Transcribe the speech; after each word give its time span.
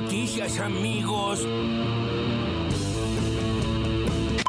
noticias, 0.00 0.58
amigos. 0.60 1.46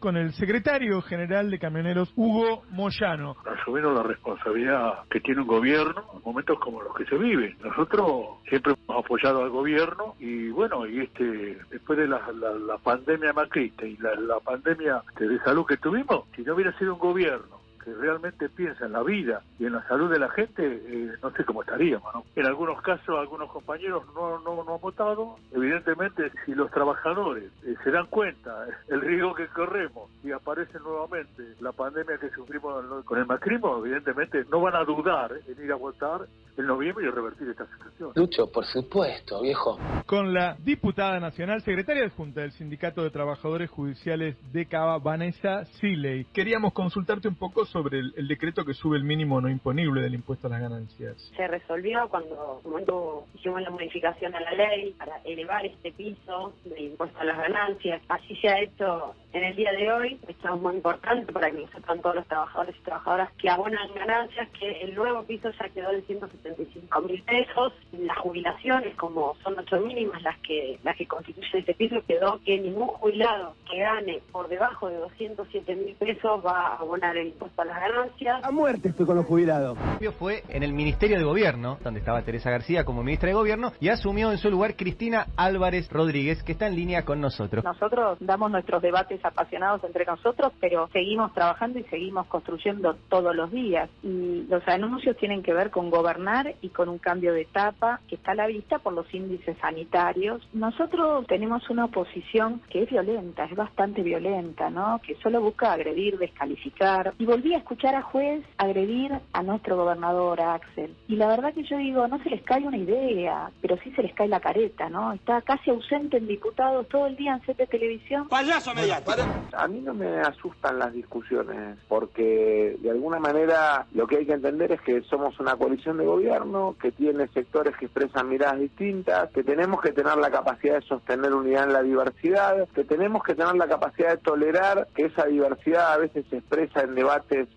Con 0.01 0.17
el 0.17 0.33
secretario 0.33 1.01
general 1.01 1.51
de 1.51 1.59
camioneros, 1.59 2.11
Hugo 2.15 2.63
Moyano. 2.71 3.35
Asumieron 3.45 3.93
la 3.93 4.03
responsabilidad 4.03 5.03
que 5.09 5.19
tiene 5.19 5.41
un 5.41 5.47
gobierno 5.47 6.03
en 6.15 6.21
momentos 6.23 6.57
como 6.59 6.81
los 6.81 6.95
que 6.95 7.05
se 7.05 7.17
viven. 7.17 7.55
Nosotros 7.63 8.39
siempre 8.49 8.73
hemos 8.73 9.05
apoyado 9.05 9.43
al 9.43 9.49
gobierno 9.49 10.15
y 10.19 10.49
bueno, 10.49 10.87
y 10.87 11.01
este 11.01 11.57
después 11.69 11.99
de 11.99 12.07
la, 12.07 12.19
la, 12.31 12.77
pandemia 12.77 13.33
macrista 13.33 13.85
y 13.85 13.95
la, 13.97 14.15
la 14.15 14.39
pandemia 14.39 15.03
de 15.19 15.39
salud 15.39 15.65
que 15.67 15.77
tuvimos, 15.77 16.25
si 16.35 16.41
no 16.41 16.55
hubiera 16.55 16.75
sido 16.79 16.93
un 16.93 16.99
gobierno 16.99 17.60
que 17.83 17.93
realmente 17.93 18.49
piensa 18.49 18.85
en 18.85 18.93
la 18.93 19.03
vida 19.03 19.41
y 19.59 19.65
en 19.65 19.73
la 19.73 19.87
salud 19.87 20.11
de 20.11 20.19
la 20.19 20.29
gente, 20.29 20.63
eh, 20.63 21.11
no 21.21 21.31
sé 21.31 21.43
cómo 21.45 21.61
estaríamos. 21.61 22.13
¿no? 22.13 22.23
En 22.35 22.45
algunos 22.45 22.81
casos, 22.81 23.17
algunos 23.19 23.51
compañeros 23.51 24.03
no, 24.15 24.39
no, 24.39 24.63
no 24.63 24.75
han 24.75 24.81
votado. 24.81 25.37
Evidentemente, 25.51 26.31
si 26.45 26.53
los 26.53 26.71
trabajadores 26.71 27.51
eh, 27.65 27.75
se 27.83 27.91
dan 27.91 28.07
cuenta 28.07 28.65
el 28.87 29.01
riesgo 29.01 29.33
que 29.33 29.47
corremos 29.47 30.09
y 30.23 30.31
aparece 30.31 30.79
nuevamente 30.79 31.55
la 31.59 31.71
pandemia 31.71 32.17
que 32.17 32.29
sufrimos 32.29 32.83
con 33.05 33.19
el 33.19 33.25
macrismo, 33.25 33.77
evidentemente 33.79 34.45
no 34.49 34.61
van 34.61 34.75
a 34.75 34.83
dudar 34.83 35.31
en 35.47 35.63
ir 35.63 35.71
a 35.71 35.75
votar 35.75 36.21
en 36.57 36.65
noviembre 36.67 37.05
y 37.05 37.09
revertir 37.09 37.49
esta 37.49 37.65
situación. 37.67 38.11
Lucho, 38.15 38.51
por 38.51 38.65
supuesto, 38.65 39.41
viejo. 39.41 39.79
Con 40.05 40.33
la 40.33 40.55
diputada 40.59 41.19
nacional, 41.19 41.61
secretaria 41.61 42.03
de 42.03 42.09
Junta 42.09 42.41
del 42.41 42.51
Sindicato 42.51 43.03
de 43.03 43.09
Trabajadores 43.09 43.69
Judiciales 43.69 44.35
de 44.51 44.65
Cava, 44.65 44.97
Vanessa 44.99 45.65
Siley. 45.79 46.25
Queríamos 46.25 46.73
consultarte 46.73 47.27
un 47.27 47.35
poco 47.35 47.65
sobre 47.71 47.99
el, 47.99 48.27
decreto 48.27 48.65
que 48.65 48.73
sube 48.73 48.97
el 48.97 49.03
mínimo 49.03 49.39
no 49.39 49.49
imponible 49.49 50.01
del 50.01 50.13
impuesto 50.13 50.47
a 50.47 50.49
las 50.51 50.61
ganancias. 50.61 51.31
Se 51.35 51.47
resolvió 51.47 52.07
cuando, 52.09 53.25
hicimos 53.33 53.61
la 53.61 53.69
modificación 53.69 54.35
a 54.35 54.41
la 54.41 54.51
ley 54.51 54.93
para 54.97 55.17
elevar 55.23 55.65
este 55.65 55.91
piso 55.91 56.53
de 56.65 56.81
impuesto 56.81 57.19
a 57.19 57.23
las 57.23 57.37
ganancias. 57.37 58.01
Así 58.09 58.35
se 58.35 58.49
ha 58.49 58.61
hecho 58.61 59.15
en 59.33 59.43
el 59.43 59.55
día 59.55 59.71
de 59.71 59.91
hoy. 59.91 60.19
Esto 60.27 60.53
es 60.53 60.61
muy 60.61 60.75
importante 60.75 61.31
para 61.31 61.49
que 61.49 61.59
lo 61.59 61.67
sepan 61.69 62.01
todos 62.01 62.15
los 62.15 62.27
trabajadores 62.27 62.75
y 62.75 62.83
trabajadoras 62.83 63.31
que 63.33 63.49
abonan 63.49 63.93
ganancias, 63.95 64.49
que 64.59 64.81
el 64.81 64.93
nuevo 64.93 65.23
piso 65.23 65.49
ya 65.51 65.69
quedó 65.69 65.91
de 65.91 66.01
175 66.01 67.01
mil 67.01 67.23
pesos. 67.23 67.73
Las 67.93 68.17
jubilaciones, 68.17 68.95
como 68.95 69.35
son 69.43 69.57
ocho 69.57 69.79
mínimas 69.79 70.21
las 70.23 70.37
que, 70.39 70.77
las 70.83 70.95
que 70.97 71.07
constituyen 71.07 71.59
este 71.59 71.73
piso, 71.73 72.03
quedó 72.05 72.39
que 72.43 72.59
ningún 72.59 72.87
jubilado 72.87 73.55
que 73.69 73.79
gane 73.79 74.21
por 74.31 74.49
debajo 74.49 74.89
de 74.89 74.97
207 74.97 75.75
mil 75.75 75.95
pesos 75.95 76.45
va 76.45 76.67
a 76.67 76.75
abonar 76.77 77.15
el 77.15 77.27
impuesto 77.27 77.60
las 77.67 77.79
ganancias. 77.79 78.43
A 78.43 78.51
muerte 78.51 78.89
estoy 78.89 79.05
con 79.05 79.15
los 79.15 79.25
jubilados. 79.25 79.77
Fue 80.19 80.43
en 80.49 80.63
el 80.63 80.73
Ministerio 80.73 81.17
de 81.17 81.23
Gobierno, 81.23 81.77
donde 81.83 81.99
estaba 81.99 82.21
Teresa 82.21 82.51
García 82.51 82.83
como 82.83 83.03
ministra 83.03 83.27
de 83.27 83.33
Gobierno, 83.33 83.71
y 83.79 83.89
asumió 83.89 84.31
en 84.31 84.37
su 84.37 84.51
lugar 84.51 84.75
Cristina 84.75 85.27
Álvarez 85.35 85.89
Rodríguez, 85.91 86.43
que 86.43 86.51
está 86.51 86.67
en 86.67 86.75
línea 86.75 87.03
con 87.05 87.21
nosotros. 87.21 87.63
Nosotros 87.63 88.17
damos 88.19 88.51
nuestros 88.51 88.81
debates 88.81 89.23
apasionados 89.23 89.83
entre 89.83 90.05
nosotros, 90.05 90.51
pero 90.59 90.87
seguimos 90.91 91.33
trabajando 91.33 91.79
y 91.79 91.83
seguimos 91.85 92.27
construyendo 92.27 92.95
todos 93.09 93.35
los 93.35 93.51
días. 93.51 93.89
Y 94.03 94.43
los 94.49 94.67
anuncios 94.67 95.17
tienen 95.17 95.41
que 95.43 95.53
ver 95.53 95.71
con 95.71 95.89
gobernar 95.89 96.55
y 96.61 96.69
con 96.69 96.89
un 96.89 96.97
cambio 96.97 97.33
de 97.33 97.41
etapa 97.41 98.01
que 98.07 98.15
está 98.15 98.33
a 98.33 98.35
la 98.35 98.47
vista 98.47 98.79
por 98.79 98.93
los 98.93 99.11
índices 99.13 99.57
sanitarios. 99.59 100.47
Nosotros 100.53 101.25
tenemos 101.27 101.67
una 101.69 101.85
oposición 101.85 102.61
que 102.69 102.83
es 102.83 102.89
violenta, 102.89 103.45
es 103.45 103.55
bastante 103.55 104.01
violenta, 104.01 104.69
¿no? 104.69 104.99
Que 105.05 105.15
solo 105.15 105.41
busca 105.41 105.73
agredir, 105.73 106.17
descalificar. 106.17 107.13
Y 107.17 107.25
a 107.53 107.59
escuchar 107.59 107.95
a 107.95 108.01
juez 108.01 108.43
agredir 108.57 109.11
a 109.33 109.43
nuestro 109.43 109.75
gobernador, 109.75 110.41
Axel. 110.41 110.95
Y 111.07 111.15
la 111.15 111.27
verdad 111.27 111.53
que 111.53 111.63
yo 111.63 111.77
digo, 111.77 112.07
no 112.07 112.21
se 112.23 112.29
les 112.29 112.41
cae 112.43 112.65
una 112.67 112.77
idea, 112.77 113.51
pero 113.61 113.77
sí 113.83 113.91
se 113.91 114.03
les 114.03 114.13
cae 114.13 114.27
la 114.27 114.39
careta, 114.39 114.89
¿no? 114.89 115.13
Está 115.13 115.41
casi 115.41 115.69
ausente 115.69 116.17
el 116.17 116.27
diputado 116.27 116.83
todo 116.83 117.07
el 117.07 117.15
día 117.15 117.33
en 117.33 117.45
set 117.45 117.57
de 117.57 117.67
televisión. 117.67 118.27
¡Payaso 118.27 118.73
mediático! 118.73 119.13
A 119.53 119.67
mí 119.67 119.81
no 119.81 119.93
me 119.93 120.19
asustan 120.21 120.79
las 120.79 120.93
discusiones, 120.93 121.77
porque 121.87 122.77
de 122.79 122.89
alguna 122.89 123.19
manera 123.19 123.85
lo 123.93 124.07
que 124.07 124.17
hay 124.17 124.25
que 124.25 124.33
entender 124.33 124.71
es 124.71 124.81
que 124.81 125.01
somos 125.03 125.39
una 125.39 125.55
coalición 125.55 125.97
de 125.97 126.05
gobierno, 126.05 126.75
que 126.81 126.91
tiene 126.91 127.27
sectores 127.29 127.75
que 127.77 127.85
expresan 127.85 128.29
miradas 128.29 128.59
distintas, 128.59 129.29
que 129.31 129.43
tenemos 129.43 129.81
que 129.81 129.91
tener 129.91 130.17
la 130.17 130.31
capacidad 130.31 130.75
de 130.79 130.87
sostener 130.87 131.33
unidad 131.33 131.65
en 131.65 131.73
la 131.73 131.83
diversidad, 131.83 132.67
que 132.73 132.83
tenemos 132.83 133.23
que 133.23 133.35
tener 133.35 133.55
la 133.55 133.67
capacidad 133.67 134.11
de 134.11 134.17
tolerar 134.17 134.87
que 134.95 135.05
esa 135.05 135.25
diversidad 135.25 135.93
a 135.93 135.97
veces 135.97 136.25
se 136.29 136.37
expresa 136.37 136.81
en 136.81 136.95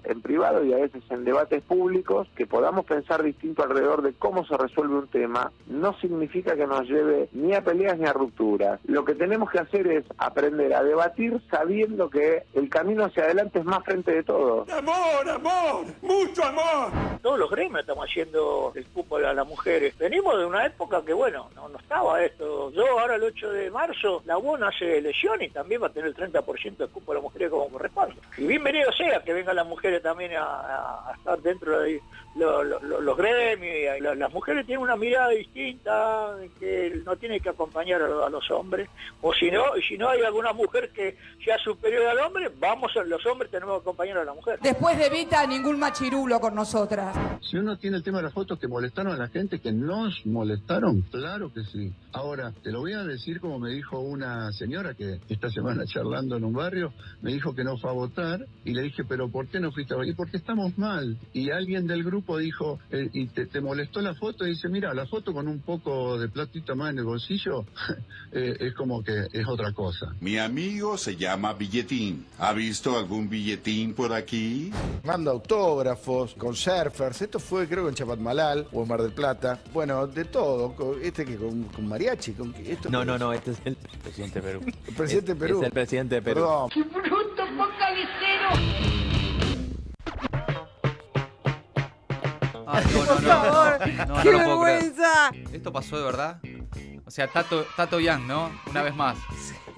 en 0.05 0.21
privado 0.21 0.65
y 0.65 0.73
a 0.73 0.77
veces 0.77 1.03
en 1.11 1.25
debates 1.25 1.63
públicos, 1.63 2.29
que 2.37 2.47
podamos 2.47 2.85
pensar 2.85 3.23
distinto 3.23 3.63
alrededor 3.63 4.03
de 4.03 4.13
cómo 4.15 4.45
se 4.45 4.57
resuelve 4.57 4.97
un 4.97 5.09
tema, 5.09 5.53
no 5.67 5.99
significa 6.01 6.57
que 6.57 6.67
nos 6.67 6.89
lleve 6.89 7.29
ni 7.33 7.55
a 7.55 7.63
peleas 7.63 7.99
ni 7.99 8.07
a 8.07 8.13
rupturas. 8.13 8.81
Lo 8.85 9.05
que 9.05 9.15
tenemos 9.15 9.51
que 9.51 9.59
hacer 9.59 9.87
es 9.87 10.05
aprender 10.19 10.75
a 10.75 10.83
debatir 10.83 11.41
sabiendo 11.51 12.11
que 12.11 12.45
el 12.55 12.69
camino 12.69 13.05
hacia 13.05 13.25
adelante 13.25 13.61
es 13.61 13.65
más 13.65 13.85
frente 13.85 14.13
de 14.13 14.23
todos. 14.23 14.69
¡Amor, 14.71 15.29
amor! 15.29 15.85
¡Mucho 16.03 16.45
amor! 16.45 16.91
Todos 17.23 17.39
los 17.39 17.51
gremios 17.51 17.81
estamos 17.81 18.07
haciendo 18.09 18.73
el 18.75 18.85
cupo 18.87 19.17
a 19.17 19.33
las 19.33 19.47
mujeres. 19.47 19.97
Venimos 19.99 20.39
de 20.39 20.47
una 20.47 20.67
época 20.67 21.03
que, 21.05 21.13
bueno, 21.13 21.49
no, 21.55 21.69
no 21.69 21.79
estaba 21.79 22.23
esto. 22.23 22.71
Yo 22.73 22.99
ahora 22.99 23.17
el 23.17 23.23
8 23.23 23.51
de 23.51 23.71
marzo, 23.71 24.23
la 24.27 24.39
UON 24.39 24.65
hace 24.65 24.99
elección 24.99 25.41
y 25.43 25.49
también 25.49 25.83
va 25.83 25.87
a 25.87 25.91
tener 25.91 26.09
el 26.09 26.17
30% 26.17 26.77
de 26.77 26.89
cupo 26.89 27.13
a 27.13 27.15
las 27.15 27.25
mujeres 27.25 27.51
como 27.51 27.69
corresponde. 27.69 28.17
Y 28.37 28.47
bienvenido 28.47 28.93
sea 28.93 29.23
que 29.23 29.33
venga 29.33 29.53
la 29.55 29.65
mujeres 29.75 30.03
también 30.03 30.33
a, 30.39 31.13
estar 31.17 31.41
dentro 31.43 31.81
de 31.81 32.01
los 32.37 33.17
gremios. 33.17 34.17
las 34.17 34.33
mujeres 34.33 34.67
tienen 34.67 34.83
una 34.83 34.97
mirada 34.97 35.31
distinta, 35.31 36.37
que 36.61 37.03
no 37.05 37.17
tienen 37.17 37.41
que 37.41 37.49
acompañar 37.49 38.01
a, 38.03 38.29
los 38.29 38.51
hombres. 38.53 38.89
O 39.21 39.33
si 39.35 39.51
no, 39.51 39.65
si 39.87 39.99
no 39.99 40.09
hay 40.09 40.23
alguna 40.23 40.53
mujer 40.53 40.91
que 40.91 41.17
sea 41.45 41.59
superior 41.59 42.07
al 42.07 42.19
hombre, 42.21 42.51
vamos, 42.59 42.93
los 43.07 43.27
hombres 43.27 43.51
tenemos 43.51 43.79
que 43.79 43.83
acompañar 43.83 44.19
a 44.19 44.25
la 44.25 44.35
mujer. 44.35 44.61
Después 44.63 44.97
de 44.97 45.11
Vita, 45.11 45.45
ningún 45.47 45.79
machirulo 45.79 46.41
con 46.41 46.55
nosotras. 46.55 47.17
Si 47.41 47.57
uno 47.57 47.77
tiene 47.77 47.97
el 47.97 48.03
tema 48.05 48.19
de 48.19 48.25
las 48.25 48.33
fotos 48.33 48.59
que 48.59 48.69
molestaron 48.69 49.13
a 49.13 49.17
la 49.17 49.29
gente, 49.29 49.61
que 49.61 49.73
nos 49.73 50.25
molestaron, 50.25 51.03
claro 51.11 51.53
que 51.53 51.65
sí. 51.65 51.93
Ahora, 52.13 52.53
te 52.63 52.71
lo 52.71 52.81
voy 52.81 52.93
a 52.93 53.03
decir 53.03 53.41
como 53.41 53.59
me 53.59 53.71
dijo 53.71 53.99
una 53.99 54.53
señora 54.53 54.95
que 54.95 55.21
esta 55.29 55.51
semana 55.51 55.85
charlando 55.87 56.37
en 56.37 56.45
un 56.45 56.53
barrio, 56.53 56.93
me 57.23 57.33
dijo 57.33 57.55
que 57.55 57.65
no 57.65 57.77
fue 57.79 57.91
a 57.91 57.95
votar 57.95 58.47
y 58.65 58.73
le 58.73 58.83
dije, 58.83 59.05
pero 59.05 59.29
¿por 59.29 59.49
qué 59.49 59.61
no 59.61 59.64
fuiste 59.73 59.95
a 59.95 59.97
votar? 59.97 60.11
Y 60.11 60.15
porque 60.15 60.37
estamos 60.37 60.77
mal. 60.79 61.17
Y 61.33 61.51
alguien 61.51 61.87
del 61.87 62.05
grupo 62.05 62.39
dijo, 62.39 62.79
eh, 62.91 63.09
y 63.13 63.27
te, 63.27 63.61
molestó 63.61 64.01
la 64.01 64.15
foto, 64.15 64.47
y 64.47 64.51
dice, 64.51 64.69
mira, 64.69 64.93
la 64.95 65.07
foto 65.07 65.33
con 65.33 65.49
un 65.49 65.61
poco 65.61 66.19
de 66.19 66.29
platito 66.29 66.77
más 66.77 66.91
en 66.91 66.99
el 66.99 67.05
bolsillo 67.05 67.65
eh, 68.33 68.57
es 68.61 68.75
como 68.75 69.03
que 69.03 69.27
es 69.33 69.47
otra 69.47 69.73
cosa. 69.73 70.15
Mi 70.21 70.39
amigo 70.39 70.99
se 70.99 71.17
llama 71.17 71.55
Billetín. 71.55 72.27
¿Ha 72.39 72.53
visto 72.53 72.99
algún 72.99 73.29
billetín 73.29 73.95
por 73.95 74.13
aquí? 74.13 74.71
Manda 75.05 75.31
autógrafos, 75.31 76.35
con 76.35 76.55
surfers. 76.55 77.23
Esto 77.23 77.39
fue 77.39 77.69
creo 77.69 77.85
que 77.85 77.91
en 77.91 77.95
Chapatmalal 77.95 78.69
o 78.73 78.83
en 78.83 78.89
Mar 78.89 79.03
del 79.03 79.13
Plata. 79.13 79.61
Bueno, 79.73 80.07
de 80.07 80.25
todo. 80.25 80.75
Este 81.03 81.25
que 81.25 81.37
con, 81.37 81.65
con 81.65 81.89
no, 82.91 83.05
no, 83.05 83.19
no, 83.19 83.33
este 83.33 83.53
es 83.53 83.59
el 83.65 83.77
presidente 84.03 84.41
de 84.41 84.47
Perú. 84.47 84.61
El 84.87 84.95
presidente 84.95 85.35
de 85.35 85.41
Perú. 85.41 85.61
Es 85.61 85.67
el 85.67 85.73
presidente 85.73 86.15
de 86.17 86.23
Perú. 86.23 86.41
Perdón. 86.41 86.71
¡Qué 86.71 86.83
bruto 86.83 87.43
focalicero! 92.65 93.79
Ay, 93.81 93.93
no, 93.97 94.05
Por 94.05 94.17
favor, 94.17 94.23
qué 94.23 94.31
vergüenza. 94.31 95.31
Esto 95.53 95.73
pasó 95.73 95.99
de 95.99 96.05
verdad. 96.05 96.41
O 97.07 97.11
sea, 97.11 97.29
Tato, 97.29 97.67
Tato 97.77 98.01
Young, 98.01 98.27
¿no? 98.27 98.51
Una 98.71 98.83
vez 98.83 98.95
más. 98.95 99.19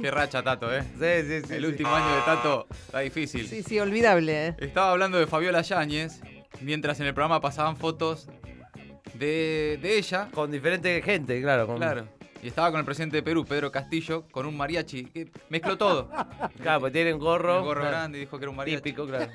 Qué 0.00 0.10
racha, 0.10 0.42
Tato, 0.42 0.72
¿eh? 0.74 0.82
Sí, 0.82 1.28
sí, 1.28 1.48
sí. 1.48 1.54
El 1.54 1.66
último 1.66 1.90
año 1.90 2.14
de 2.14 2.22
Tato 2.22 2.66
está 2.70 3.00
difícil. 3.00 3.48
Sí, 3.48 3.62
sí, 3.62 3.80
olvidable, 3.80 4.48
¿eh? 4.48 4.56
Estaba 4.58 4.92
hablando 4.92 5.18
de 5.18 5.26
Fabiola 5.26 5.62
Yáñez, 5.62 6.20
mientras 6.60 7.00
en 7.00 7.06
el 7.06 7.14
programa 7.14 7.40
pasaban 7.40 7.76
fotos 7.76 8.28
de, 9.14 9.78
ella. 9.82 10.28
Con 10.32 10.50
diferente 10.50 11.00
gente, 11.02 11.40
claro. 11.40 11.74
Claro. 11.76 12.08
Y 12.42 12.48
estaba 12.48 12.70
con 12.70 12.78
el 12.78 12.86
presidente 12.86 13.16
de 13.16 13.22
Perú, 13.22 13.44
Pedro 13.44 13.72
Castillo, 13.72 14.24
con 14.30 14.46
un 14.46 14.56
mariachi. 14.56 15.06
Que 15.06 15.30
mezcló 15.48 15.76
todo. 15.76 16.10
claro, 16.62 16.80
pues 16.80 16.92
tiene 16.92 17.14
un 17.14 17.20
gorro. 17.20 17.58
Un 17.60 17.64
gorro 17.64 17.84
grande 17.84 18.18
y 18.18 18.20
dijo 18.22 18.38
que 18.38 18.44
era 18.44 18.50
un 18.50 18.56
mariachi. 18.56 18.82
Típico, 18.82 19.06
claro. 19.06 19.32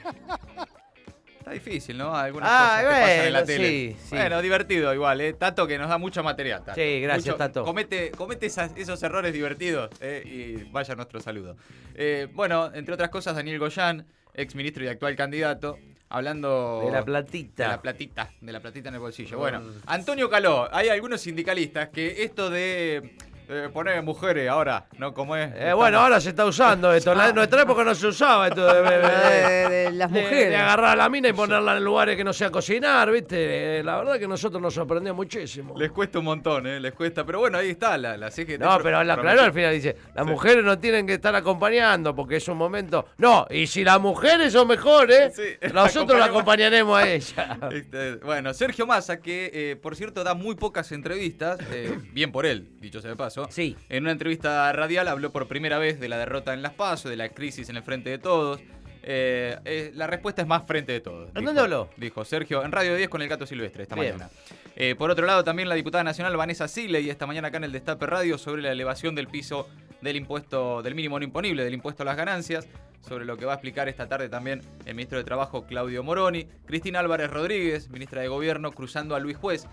Está 1.51 1.69
difícil, 1.69 1.97
¿no? 1.97 2.15
Algunas 2.15 2.49
ah, 2.49 2.81
cosas 2.81 2.95
que 2.95 3.01
pasan 3.01 3.27
en 3.27 3.33
la 3.33 3.43
tele. 3.43 3.67
Sí, 3.67 3.97
sí. 4.03 4.15
Bueno, 4.15 4.41
divertido 4.41 4.93
igual, 4.93 5.19
¿eh? 5.19 5.33
Tato 5.33 5.67
que 5.67 5.77
nos 5.77 5.89
da 5.89 5.97
mucho 5.97 6.23
material. 6.23 6.63
Tato. 6.63 6.75
Sí, 6.75 7.01
gracias, 7.01 7.37
Tato. 7.37 7.65
Comete, 7.65 8.11
comete 8.11 8.45
esos 8.45 9.03
errores 9.03 9.33
divertidos 9.33 9.89
¿eh? 9.99 10.23
y 10.25 10.71
vaya 10.71 10.95
nuestro 10.95 11.19
saludo. 11.19 11.57
Eh, 11.93 12.29
bueno, 12.33 12.71
entre 12.73 12.93
otras 12.93 13.09
cosas, 13.09 13.35
Daniel 13.35 13.59
Goyán, 13.59 14.05
ex 14.33 14.55
ministro 14.55 14.85
y 14.85 14.87
actual 14.87 15.15
candidato, 15.17 15.77
hablando 16.07 16.83
de 16.85 16.91
la 16.91 17.03
platita. 17.03 17.63
De 17.63 17.69
la 17.69 17.81
platita, 17.81 18.29
de 18.39 18.51
la 18.51 18.59
platita 18.61 18.87
en 18.87 18.95
el 18.95 19.01
bolsillo. 19.01 19.37
Bueno, 19.37 19.61
Antonio 19.87 20.29
Caló, 20.29 20.69
hay 20.71 20.87
algunos 20.87 21.19
sindicalistas 21.19 21.89
que 21.89 22.23
esto 22.23 22.49
de 22.49 23.17
Eh, 23.53 23.69
poner 23.73 24.01
mujeres 24.01 24.49
ahora, 24.49 24.85
¿no? 24.97 25.13
Como 25.13 25.35
es. 25.35 25.51
Eh, 25.55 25.73
bueno, 25.73 25.99
ahora 25.99 26.21
se 26.21 26.29
está 26.29 26.45
usando 26.45 26.93
esto. 26.93 27.11
En 27.11 27.17
la- 27.17 27.29
en 27.29 27.35
nuestra 27.35 27.63
época 27.63 27.83
no 27.83 27.93
se 27.93 28.07
usaba 28.07 28.47
esto 28.47 28.65
de, 28.65 28.81
de- 28.81 28.97
de- 28.97 29.01
De- 29.01 29.69
de 29.69 29.91
las 29.91 30.09
de- 30.11 30.21
mujeres. 30.21 30.49
de 30.49 30.55
agarrar 30.55 30.91
a 30.91 30.95
la 30.95 31.09
mina 31.09 31.27
y 31.29 31.33
ponerla 31.33 31.75
en 31.75 31.83
lugares 31.83 32.15
que 32.15 32.23
no 32.23 32.31
sea 32.31 32.49
cocinar, 32.49 33.11
¿viste? 33.11 33.79
Eh, 33.79 33.83
La 33.83 33.97
verdad 33.97 34.17
que 34.19 34.27
nosotros 34.27 34.61
nos 34.61 34.73
sorprendió 34.73 35.13
muchísimo. 35.13 35.75
Les 35.77 35.91
cuesta 35.91 36.19
un 36.19 36.25
montón, 36.25 36.65
¿eh? 36.65 36.79
Les 36.79 36.93
cuesta. 36.93 37.25
Pero 37.25 37.39
bueno, 37.39 37.57
ahí 37.57 37.71
está 37.71 37.97
la, 37.97 38.15
la 38.15 38.31
CGT. 38.31 38.59
No, 38.59 38.77
pero 38.81 39.03
la 39.03 39.15
aclaró 39.15 39.41
al 39.41 39.51
final, 39.53 39.73
dice, 39.73 39.97
las 40.15 40.25
Sí. 40.25 40.31
mujeres 40.31 40.63
no 40.63 40.79
tienen 40.79 41.05
que 41.05 41.13
estar 41.15 41.35
acompañando 41.35 42.15
porque 42.15 42.37
es 42.37 42.47
un 42.47 42.57
momento... 42.57 43.07
No, 43.17 43.47
y 43.49 43.67
si 43.67 43.83
las 43.83 43.99
mujeres 43.99 44.53
son 44.53 44.67
mejores, 44.69 45.35
Sí, 45.35 45.43
nosotros 45.73 46.17
la 46.17 46.25
acompañaremos 46.25 46.97
a 46.97 47.07
ella. 47.09 47.57
Este, 47.71 48.15
bueno, 48.15 48.53
Sergio 48.53 48.85
Massa, 48.87 49.19
que 49.19 49.49
eh, 49.53 49.75
por 49.75 49.95
cierto 49.95 50.23
da 50.23 50.33
muy 50.35 50.55
pocas 50.55 50.91
entrevistas, 50.91 51.59
eh, 51.71 51.97
bien 52.13 52.31
por 52.31 52.45
él, 52.45 52.69
dicho 52.79 53.01
sea 53.01 53.09
de 53.11 53.15
paso. 53.17 53.40
Sí. 53.49 53.75
En 53.89 54.03
una 54.03 54.11
entrevista 54.11 54.71
radial 54.73 55.07
habló 55.07 55.31
por 55.31 55.47
primera 55.47 55.77
vez 55.79 55.99
de 55.99 56.09
la 56.09 56.17
derrota 56.17 56.53
en 56.53 56.61
Las 56.61 56.73
Paso, 56.73 57.09
de 57.09 57.15
la 57.17 57.29
crisis 57.29 57.69
en 57.69 57.77
el 57.77 57.83
frente 57.83 58.09
de 58.09 58.17
todos. 58.17 58.61
Eh, 59.03 59.57
eh, 59.65 59.91
la 59.95 60.07
respuesta 60.07 60.41
es 60.41 60.47
más 60.47 60.65
frente 60.65 60.91
de 60.91 61.01
todos. 61.01 61.29
¿En 61.35 61.43
dónde 61.43 61.61
habló? 61.61 61.89
Dijo 61.97 62.23
Sergio 62.23 62.63
en 62.63 62.71
Radio 62.71 62.95
10 62.95 63.09
con 63.09 63.21
el 63.21 63.27
Gato 63.27 63.45
Silvestre 63.45 63.83
esta 63.83 63.95
Bien. 63.95 64.13
mañana. 64.17 64.29
Eh, 64.75 64.95
por 64.95 65.09
otro 65.09 65.25
lado, 65.25 65.43
también 65.43 65.67
la 65.69 65.75
diputada 65.75 66.03
nacional 66.03 66.37
Vanessa 66.37 66.67
Siley 66.67 67.09
esta 67.09 67.25
mañana 67.25 67.49
acá 67.49 67.57
en 67.57 67.65
el 67.65 67.71
Destape 67.71 68.05
Radio 68.05 68.37
sobre 68.37 68.61
la 68.61 68.71
elevación 68.71 69.15
del 69.15 69.27
piso 69.27 69.67
del 70.01 70.15
impuesto, 70.15 70.81
del 70.81 70.95
mínimo 70.95 71.19
no 71.19 71.25
imponible, 71.25 71.63
del 71.63 71.73
impuesto 71.73 72.03
a 72.03 72.05
las 72.05 72.17
ganancias, 72.17 72.67
sobre 73.01 73.25
lo 73.25 73.37
que 73.37 73.45
va 73.45 73.53
a 73.53 73.55
explicar 73.55 73.89
esta 73.89 74.07
tarde 74.07 74.29
también 74.29 74.61
el 74.85 74.95
ministro 74.95 75.17
de 75.17 75.23
Trabajo 75.23 75.65
Claudio 75.65 76.03
Moroni, 76.03 76.47
Cristina 76.65 76.99
Álvarez 76.99 77.29
Rodríguez, 77.29 77.89
ministra 77.89 78.21
de 78.21 78.27
Gobierno, 78.27 78.71
cruzando 78.71 79.15
a 79.15 79.19
Luis 79.19 79.37
Juez. 79.37 79.67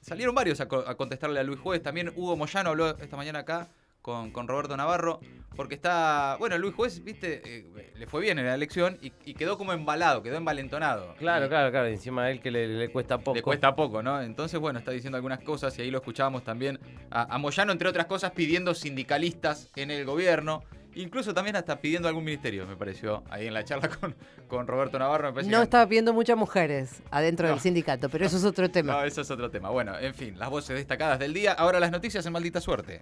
Salieron 0.00 0.34
varios 0.34 0.60
a, 0.60 0.68
co- 0.68 0.84
a 0.86 0.96
contestarle 0.96 1.40
a 1.40 1.42
Luis 1.42 1.60
Juez, 1.60 1.82
también 1.82 2.12
Hugo 2.16 2.36
Moyano 2.36 2.70
habló 2.70 2.96
esta 2.98 3.16
mañana 3.16 3.40
acá 3.40 3.68
con, 4.00 4.30
con 4.30 4.48
Roberto 4.48 4.74
Navarro, 4.78 5.20
porque 5.54 5.74
está, 5.74 6.36
bueno, 6.38 6.56
Luis 6.56 6.74
Juez, 6.74 7.04
viste, 7.04 7.42
eh, 7.44 7.92
le 7.94 8.06
fue 8.06 8.22
bien 8.22 8.38
en 8.38 8.46
la 8.46 8.54
elección 8.54 8.96
y, 9.02 9.12
y 9.26 9.34
quedó 9.34 9.58
como 9.58 9.74
embalado, 9.74 10.22
quedó 10.22 10.38
envalentonado. 10.38 11.14
Claro, 11.18 11.44
Y- 11.44 11.48
claro, 11.50 11.70
claro, 11.70 11.86
encima 11.88 12.24
de 12.24 12.32
él 12.32 12.40
que 12.40 12.50
le, 12.50 12.66
le 12.66 12.88
cuesta 12.90 13.18
poco. 13.18 13.34
le 13.36 13.42
cuesta 13.42 13.76
poco, 13.76 14.02
¿no? 14.02 14.22
Entonces, 14.22 14.58
bueno, 14.58 14.78
está 14.78 14.90
diciendo 14.90 15.16
algunas 15.16 15.40
cosas 15.40 15.78
y 15.78 15.82
ahí 15.82 15.90
lo 15.90 15.98
escuchábamos 15.98 16.44
también 16.44 16.80
a, 17.10 17.34
a 17.34 17.36
Moyano, 17.36 17.72
entre 17.72 17.90
otras 17.90 18.06
cosas, 18.06 18.30
pidiendo 18.30 18.74
sindicalistas 18.74 19.68
en 19.76 19.90
el 19.90 20.06
gobierno. 20.06 20.64
Incluso 20.94 21.32
también 21.32 21.54
hasta 21.56 21.80
pidiendo 21.80 22.08
algún 22.08 22.24
ministerio, 22.24 22.66
me 22.66 22.76
pareció, 22.76 23.22
ahí 23.30 23.46
en 23.46 23.54
la 23.54 23.64
charla 23.64 23.88
con, 24.00 24.14
con 24.48 24.66
Roberto 24.66 24.98
Navarro. 24.98 25.32
Me 25.32 25.42
No 25.44 25.58
que- 25.58 25.62
estaba 25.64 25.84
viendo 25.86 26.12
muchas 26.12 26.36
mujeres 26.36 27.02
adentro 27.10 27.46
No. 27.46 27.54
del 27.54 27.60
sindicato, 27.62 28.08
pero 28.08 28.26
eso 28.26 28.36
es 28.36 28.44
otro 28.44 28.70
tema. 28.72 28.92
No, 28.94 29.04
eso 29.04 29.20
es 29.20 29.30
otro 29.30 29.50
tema. 29.50 29.70
Bueno, 29.70 29.98
en 29.98 30.14
fin, 30.14 30.38
las 30.38 30.50
voces 30.50 30.76
destacadas 30.76 31.18
del 31.18 31.32
día. 31.32 31.52
Ahora 31.52 31.78
las 31.80 31.90
noticias 31.92 32.26
en 32.26 32.32
maldita 32.32 32.60
suerte. 32.60 33.00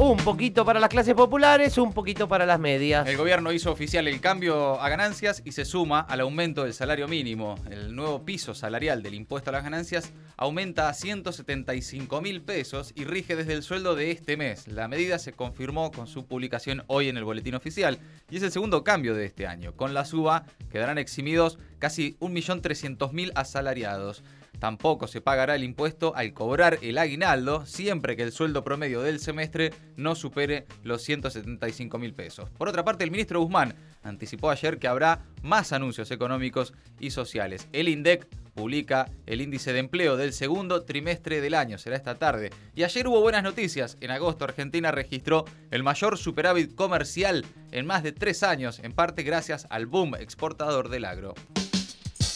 Un 0.00 0.16
poquito 0.18 0.64
para 0.64 0.78
las 0.78 0.90
clases 0.90 1.14
populares, 1.14 1.76
un 1.76 1.92
poquito 1.92 2.28
para 2.28 2.46
las 2.46 2.60
medias. 2.60 3.04
El 3.08 3.16
gobierno 3.16 3.50
hizo 3.50 3.72
oficial 3.72 4.06
el 4.06 4.20
cambio 4.20 4.80
a 4.80 4.88
ganancias 4.88 5.42
y 5.44 5.50
se 5.50 5.64
suma 5.64 5.98
al 5.98 6.20
aumento 6.20 6.62
del 6.62 6.72
salario 6.72 7.08
mínimo. 7.08 7.56
El 7.68 7.96
nuevo 7.96 8.24
piso 8.24 8.54
salarial 8.54 9.02
del 9.02 9.14
impuesto 9.14 9.50
a 9.50 9.54
las 9.54 9.64
ganancias 9.64 10.12
aumenta 10.36 10.88
a 10.88 10.94
175 10.94 12.20
mil 12.20 12.42
pesos 12.42 12.92
y 12.94 13.06
rige 13.06 13.34
desde 13.34 13.54
el 13.54 13.64
sueldo 13.64 13.96
de 13.96 14.12
este 14.12 14.36
mes. 14.36 14.68
La 14.68 14.86
medida 14.86 15.18
se 15.18 15.32
confirmó 15.32 15.90
con 15.90 16.06
su 16.06 16.26
publicación 16.26 16.84
hoy 16.86 17.08
en 17.08 17.16
el 17.16 17.24
boletín 17.24 17.56
oficial 17.56 17.98
y 18.30 18.36
es 18.36 18.44
el 18.44 18.52
segundo 18.52 18.84
cambio 18.84 19.16
de 19.16 19.26
este 19.26 19.48
año. 19.48 19.74
Con 19.74 19.94
la 19.94 20.04
suba 20.04 20.44
quedarán 20.70 20.98
eximidos 20.98 21.58
casi 21.80 22.16
1.300.000 22.20 23.32
asalariados. 23.34 24.22
Tampoco 24.58 25.06
se 25.06 25.20
pagará 25.20 25.54
el 25.54 25.64
impuesto 25.64 26.14
al 26.16 26.32
cobrar 26.32 26.78
el 26.82 26.98
aguinaldo 26.98 27.64
siempre 27.66 28.16
que 28.16 28.22
el 28.22 28.32
sueldo 28.32 28.64
promedio 28.64 29.02
del 29.02 29.20
semestre 29.20 29.72
no 29.96 30.14
supere 30.14 30.66
los 30.82 31.02
175 31.02 31.98
mil 31.98 32.14
pesos. 32.14 32.50
Por 32.50 32.68
otra 32.68 32.84
parte, 32.84 33.04
el 33.04 33.10
ministro 33.10 33.40
Guzmán 33.40 33.74
anticipó 34.02 34.50
ayer 34.50 34.78
que 34.78 34.88
habrá 34.88 35.24
más 35.42 35.72
anuncios 35.72 36.10
económicos 36.10 36.74
y 36.98 37.10
sociales. 37.10 37.68
El 37.72 37.88
INDEC 37.88 38.26
publica 38.54 39.08
el 39.26 39.40
índice 39.40 39.72
de 39.72 39.78
empleo 39.78 40.16
del 40.16 40.32
segundo 40.32 40.82
trimestre 40.82 41.40
del 41.40 41.54
año, 41.54 41.78
será 41.78 41.96
esta 41.96 42.16
tarde. 42.16 42.50
Y 42.74 42.82
ayer 42.82 43.06
hubo 43.06 43.20
buenas 43.20 43.44
noticias. 43.44 43.96
En 44.00 44.10
agosto 44.10 44.44
Argentina 44.44 44.90
registró 44.90 45.44
el 45.70 45.84
mayor 45.84 46.18
superávit 46.18 46.74
comercial 46.74 47.46
en 47.70 47.86
más 47.86 48.02
de 48.02 48.10
tres 48.10 48.42
años, 48.42 48.80
en 48.80 48.92
parte 48.92 49.22
gracias 49.22 49.68
al 49.70 49.86
boom 49.86 50.16
exportador 50.16 50.88
del 50.88 51.04
agro. 51.04 51.34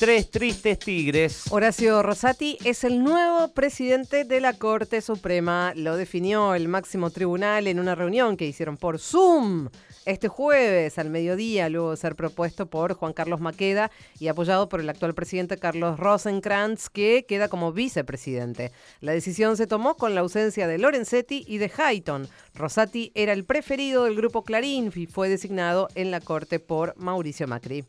Tres 0.03 0.33
tristes 0.33 0.81
tigres. 0.81 1.45
Horacio 1.53 2.03
Rosati 2.03 2.59
es 2.65 2.83
el 2.83 3.05
nuevo 3.05 3.55
presidente 3.55 4.25
de 4.25 4.41
la 4.41 4.53
Corte 4.53 5.01
Suprema. 5.01 5.75
Lo 5.77 5.97
definió 5.97 6.57
el 6.57 6.67
máximo 6.67 7.11
tribunal 7.11 7.69
en 7.69 7.79
una 7.79 7.95
reunión 7.95 8.37
que 8.37 8.45
hicieron 8.45 8.77
por 8.77 8.99
Zoom 8.99 9.69
este 10.05 10.27
jueves 10.27 10.99
al 10.99 11.09
mediodía, 11.09 11.69
luego 11.69 11.93
de 11.93 11.99
ser 11.99 12.17
propuesto 12.17 12.67
por 12.67 12.95
Juan 12.95 13.13
Carlos 13.13 13.41
Maqueda 13.41 13.93
y 14.19 14.27
apoyado 14.27 14.69
por 14.69 14.81
el 14.81 14.89
actual 14.89 15.15
presidente 15.15 15.57
Carlos 15.57 16.01
Rosenkrantz, 16.01 16.89
que 16.89 17.25
queda 17.25 17.47
como 17.47 17.73
vicepresidente. 17.73 18.73
La 18.99 19.13
decisión 19.13 19.57
se 19.57 19.69
tomó 19.69 19.97
con 19.97 20.17
la 20.17 20.23
ausencia 20.23 20.67
de 20.67 20.79
Lorenzetti 20.79 21.45
y 21.47 21.59
de 21.59 21.71
Hayton. 21.79 22.27
Rosati 22.57 23.13
era 23.15 23.33
el 23.33 23.45
preferido 23.45 24.03
del 24.03 24.17
grupo 24.17 24.43
Clarín 24.43 24.91
y 24.93 25.07
fue 25.07 25.29
designado 25.29 25.87
en 25.95 26.11
la 26.11 26.19
Corte 26.21 26.59
por 26.59 26.97
Mauricio 26.97 27.47
Macri. 27.47 27.85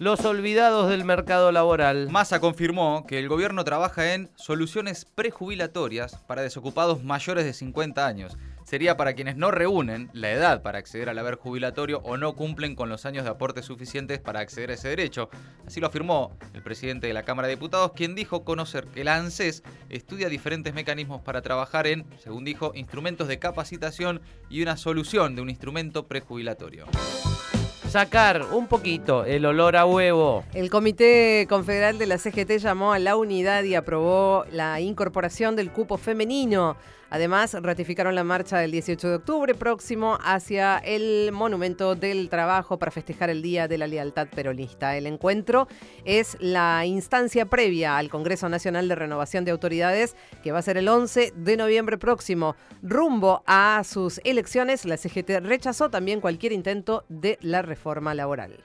Los 0.00 0.24
olvidados 0.24 0.88
del 0.88 1.04
mercado 1.04 1.50
laboral. 1.50 2.08
Massa 2.08 2.38
confirmó 2.38 3.04
que 3.04 3.18
el 3.18 3.28
gobierno 3.28 3.64
trabaja 3.64 4.14
en 4.14 4.30
soluciones 4.36 5.04
prejubilatorias 5.04 6.14
para 6.28 6.42
desocupados 6.42 7.02
mayores 7.02 7.44
de 7.44 7.52
50 7.52 8.06
años. 8.06 8.38
Sería 8.62 8.96
para 8.96 9.14
quienes 9.14 9.36
no 9.36 9.50
reúnen 9.50 10.08
la 10.12 10.30
edad 10.30 10.62
para 10.62 10.78
acceder 10.78 11.08
al 11.08 11.18
haber 11.18 11.34
jubilatorio 11.34 11.98
o 12.04 12.16
no 12.16 12.36
cumplen 12.36 12.76
con 12.76 12.88
los 12.88 13.06
años 13.06 13.24
de 13.24 13.30
aporte 13.30 13.60
suficientes 13.64 14.20
para 14.20 14.38
acceder 14.38 14.70
a 14.70 14.74
ese 14.74 14.88
derecho. 14.88 15.30
Así 15.66 15.80
lo 15.80 15.88
afirmó 15.88 16.38
el 16.54 16.62
presidente 16.62 17.08
de 17.08 17.14
la 17.14 17.24
Cámara 17.24 17.48
de 17.48 17.56
Diputados, 17.56 17.90
quien 17.96 18.14
dijo 18.14 18.44
conocer 18.44 18.86
que 18.86 19.02
la 19.02 19.16
ANSES 19.16 19.64
estudia 19.88 20.28
diferentes 20.28 20.74
mecanismos 20.74 21.22
para 21.22 21.42
trabajar 21.42 21.88
en, 21.88 22.06
según 22.22 22.44
dijo, 22.44 22.70
instrumentos 22.76 23.26
de 23.26 23.40
capacitación 23.40 24.20
y 24.48 24.62
una 24.62 24.76
solución 24.76 25.34
de 25.34 25.42
un 25.42 25.50
instrumento 25.50 26.06
prejubilatorio. 26.06 26.86
Sacar 27.88 28.42
un 28.52 28.66
poquito 28.66 29.24
el 29.24 29.46
olor 29.46 29.74
a 29.74 29.86
huevo. 29.86 30.44
El 30.52 30.68
Comité 30.68 31.46
Confederal 31.48 31.96
de 31.96 32.06
la 32.06 32.18
CGT 32.18 32.58
llamó 32.58 32.92
a 32.92 32.98
la 32.98 33.16
unidad 33.16 33.62
y 33.64 33.74
aprobó 33.74 34.44
la 34.52 34.78
incorporación 34.80 35.56
del 35.56 35.70
cupo 35.72 35.96
femenino. 35.96 36.76
Además, 37.10 37.56
ratificaron 37.62 38.14
la 38.14 38.22
marcha 38.22 38.58
del 38.58 38.70
18 38.70 39.08
de 39.08 39.14
octubre 39.14 39.54
próximo 39.54 40.18
hacia 40.22 40.76
el 40.76 41.32
Monumento 41.32 41.94
del 41.94 42.28
Trabajo 42.28 42.78
para 42.78 42.92
festejar 42.92 43.30
el 43.30 43.40
Día 43.40 43.66
de 43.66 43.78
la 43.78 43.86
Lealtad 43.86 44.28
Peronista. 44.28 44.94
El 44.94 45.06
encuentro 45.06 45.68
es 46.04 46.36
la 46.38 46.84
instancia 46.84 47.46
previa 47.46 47.96
al 47.96 48.10
Congreso 48.10 48.50
Nacional 48.50 48.88
de 48.88 48.94
Renovación 48.94 49.46
de 49.46 49.52
Autoridades, 49.52 50.16
que 50.42 50.52
va 50.52 50.58
a 50.58 50.62
ser 50.62 50.76
el 50.76 50.86
11 50.86 51.32
de 51.34 51.56
noviembre 51.56 51.96
próximo. 51.96 52.56
Rumbo 52.82 53.42
a 53.46 53.80
sus 53.84 54.20
elecciones, 54.24 54.84
la 54.84 54.98
CGT 54.98 55.40
rechazó 55.40 55.88
también 55.88 56.20
cualquier 56.20 56.52
intento 56.52 57.06
de 57.08 57.38
la 57.40 57.62
reforma 57.62 57.77
laboral. 58.14 58.64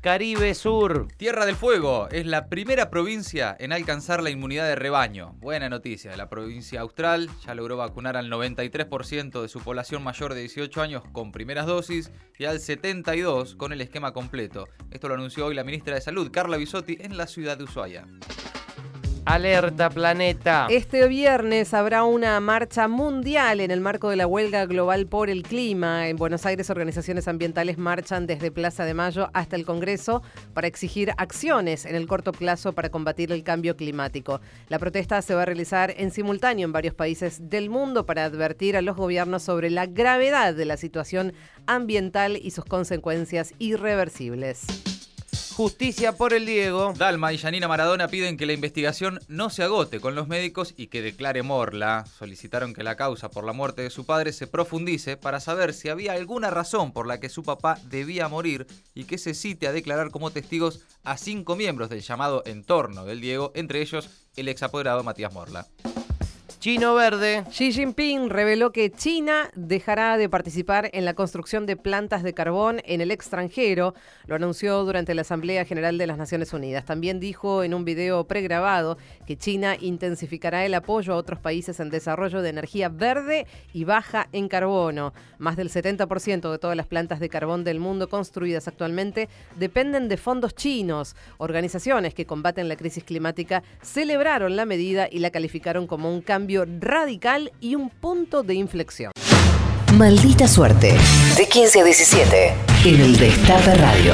Caribe 0.00 0.54
Sur. 0.54 1.08
Tierra 1.16 1.46
del 1.46 1.56
Fuego 1.56 2.08
es 2.10 2.26
la 2.26 2.48
primera 2.48 2.90
provincia 2.90 3.56
en 3.58 3.72
alcanzar 3.72 4.22
la 4.22 4.30
inmunidad 4.30 4.66
de 4.68 4.76
rebaño. 4.76 5.32
Buena 5.38 5.68
noticia, 5.68 6.16
la 6.16 6.28
provincia 6.28 6.80
austral 6.80 7.28
ya 7.44 7.56
logró 7.56 7.76
vacunar 7.76 8.16
al 8.16 8.30
93% 8.30 9.42
de 9.42 9.48
su 9.48 9.58
población 9.60 10.04
mayor 10.04 10.34
de 10.34 10.42
18 10.42 10.80
años 10.80 11.02
con 11.10 11.32
primeras 11.32 11.66
dosis 11.66 12.12
y 12.38 12.44
al 12.44 12.58
72% 12.58 13.56
con 13.56 13.72
el 13.72 13.80
esquema 13.80 14.12
completo. 14.12 14.68
Esto 14.92 15.08
lo 15.08 15.14
anunció 15.14 15.46
hoy 15.46 15.56
la 15.56 15.64
ministra 15.64 15.96
de 15.96 16.00
Salud, 16.00 16.30
Carla 16.30 16.56
Bisotti, 16.56 16.98
en 17.00 17.16
la 17.16 17.26
ciudad 17.26 17.58
de 17.58 17.64
Ushuaia. 17.64 18.06
Alerta 19.26 19.90
Planeta. 19.90 20.68
Este 20.70 21.08
viernes 21.08 21.74
habrá 21.74 22.04
una 22.04 22.38
marcha 22.38 22.86
mundial 22.86 23.60
en 23.60 23.72
el 23.72 23.80
marco 23.80 24.08
de 24.08 24.14
la 24.14 24.28
huelga 24.28 24.66
global 24.66 25.08
por 25.08 25.28
el 25.28 25.42
clima. 25.42 26.08
En 26.08 26.16
Buenos 26.16 26.46
Aires, 26.46 26.70
organizaciones 26.70 27.26
ambientales 27.26 27.76
marchan 27.76 28.28
desde 28.28 28.52
Plaza 28.52 28.84
de 28.84 28.94
Mayo 28.94 29.28
hasta 29.34 29.56
el 29.56 29.66
Congreso 29.66 30.22
para 30.54 30.68
exigir 30.68 31.10
acciones 31.18 31.86
en 31.86 31.96
el 31.96 32.06
corto 32.06 32.30
plazo 32.30 32.72
para 32.72 32.88
combatir 32.88 33.32
el 33.32 33.42
cambio 33.42 33.76
climático. 33.76 34.40
La 34.68 34.78
protesta 34.78 35.20
se 35.22 35.34
va 35.34 35.42
a 35.42 35.46
realizar 35.46 35.92
en 35.96 36.12
simultáneo 36.12 36.64
en 36.64 36.72
varios 36.72 36.94
países 36.94 37.50
del 37.50 37.68
mundo 37.68 38.06
para 38.06 38.24
advertir 38.24 38.76
a 38.76 38.82
los 38.82 38.94
gobiernos 38.94 39.42
sobre 39.42 39.70
la 39.70 39.86
gravedad 39.86 40.54
de 40.54 40.66
la 40.66 40.76
situación 40.76 41.32
ambiental 41.66 42.38
y 42.40 42.52
sus 42.52 42.64
consecuencias 42.64 43.54
irreversibles. 43.58 44.95
Justicia 45.56 46.12
por 46.12 46.34
el 46.34 46.44
Diego. 46.44 46.92
Dalma 46.98 47.32
y 47.32 47.38
Janina 47.38 47.66
Maradona 47.66 48.08
piden 48.08 48.36
que 48.36 48.44
la 48.44 48.52
investigación 48.52 49.20
no 49.26 49.48
se 49.48 49.62
agote 49.62 50.00
con 50.00 50.14
los 50.14 50.28
médicos 50.28 50.74
y 50.76 50.88
que 50.88 51.00
declare 51.00 51.42
Morla. 51.42 52.04
Solicitaron 52.18 52.74
que 52.74 52.82
la 52.82 52.96
causa 52.96 53.30
por 53.30 53.42
la 53.42 53.54
muerte 53.54 53.80
de 53.80 53.88
su 53.88 54.04
padre 54.04 54.34
se 54.34 54.46
profundice 54.46 55.16
para 55.16 55.40
saber 55.40 55.72
si 55.72 55.88
había 55.88 56.12
alguna 56.12 56.50
razón 56.50 56.92
por 56.92 57.06
la 57.06 57.20
que 57.20 57.30
su 57.30 57.42
papá 57.42 57.78
debía 57.84 58.28
morir 58.28 58.66
y 58.94 59.04
que 59.04 59.16
se 59.16 59.32
cite 59.32 59.66
a 59.66 59.72
declarar 59.72 60.10
como 60.10 60.30
testigos 60.30 60.80
a 61.04 61.16
cinco 61.16 61.56
miembros 61.56 61.88
del 61.88 62.02
llamado 62.02 62.42
entorno 62.44 63.06
del 63.06 63.22
Diego, 63.22 63.52
entre 63.54 63.80
ellos 63.80 64.10
el 64.36 64.48
ex 64.48 64.62
apoderado 64.62 65.04
Matías 65.04 65.32
Morla. 65.32 65.66
Chino 66.66 66.96
verde. 66.96 67.44
Xi 67.48 67.70
Jinping 67.70 68.28
reveló 68.28 68.72
que 68.72 68.90
China 68.90 69.50
dejará 69.54 70.16
de 70.16 70.28
participar 70.28 70.90
en 70.94 71.04
la 71.04 71.14
construcción 71.14 71.64
de 71.64 71.76
plantas 71.76 72.24
de 72.24 72.34
carbón 72.34 72.82
en 72.86 73.00
el 73.00 73.12
extranjero. 73.12 73.94
Lo 74.26 74.34
anunció 74.34 74.82
durante 74.82 75.14
la 75.14 75.20
Asamblea 75.20 75.64
General 75.64 75.96
de 75.96 76.08
las 76.08 76.18
Naciones 76.18 76.52
Unidas. 76.52 76.84
También 76.84 77.20
dijo 77.20 77.62
en 77.62 77.72
un 77.72 77.84
video 77.84 78.24
pregrabado 78.26 78.98
que 79.28 79.36
China 79.36 79.76
intensificará 79.80 80.66
el 80.66 80.74
apoyo 80.74 81.12
a 81.12 81.18
otros 81.18 81.38
países 81.38 81.78
en 81.78 81.88
desarrollo 81.88 82.42
de 82.42 82.48
energía 82.48 82.88
verde 82.88 83.46
y 83.72 83.84
baja 83.84 84.26
en 84.32 84.48
carbono. 84.48 85.12
Más 85.38 85.56
del 85.56 85.70
70% 85.70 86.50
de 86.50 86.58
todas 86.58 86.76
las 86.76 86.88
plantas 86.88 87.20
de 87.20 87.28
carbón 87.28 87.62
del 87.62 87.78
mundo 87.78 88.08
construidas 88.08 88.66
actualmente 88.66 89.28
dependen 89.54 90.08
de 90.08 90.16
fondos 90.16 90.56
chinos. 90.56 91.14
Organizaciones 91.38 92.12
que 92.12 92.26
combaten 92.26 92.68
la 92.68 92.74
crisis 92.74 93.04
climática 93.04 93.62
celebraron 93.82 94.56
la 94.56 94.66
medida 94.66 95.06
y 95.08 95.20
la 95.20 95.30
calificaron 95.30 95.86
como 95.86 96.12
un 96.12 96.22
radical 96.64 97.52
y 97.60 97.74
un 97.74 97.90
punto 97.90 98.42
de 98.42 98.54
inflexión. 98.54 99.12
Maldita 99.94 100.46
suerte. 100.48 100.94
De 101.36 101.48
15 101.48 101.80
a 101.80 101.84
17. 101.84 102.54
En 102.84 103.00
el 103.00 103.16
Destape 103.16 103.74
Radio. 103.74 104.12